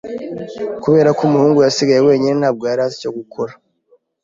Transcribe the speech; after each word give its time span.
Kubera 0.83 1.09
ko 1.17 1.21
umuhungu 1.29 1.57
yasigaye 1.61 2.01
wenyine, 2.09 2.35
ntabwo 2.41 2.63
yari 2.69 2.81
azi 2.85 2.95
icyo 2.97 3.11
gukora. 3.17 3.53